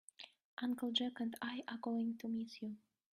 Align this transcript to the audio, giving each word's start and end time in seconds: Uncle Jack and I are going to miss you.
Uncle 0.63 0.89
Jack 0.95 1.19
and 1.19 1.35
I 1.43 1.61
are 1.67 1.77
going 1.77 2.17
to 2.21 2.27
miss 2.27 2.59
you. 2.63 2.75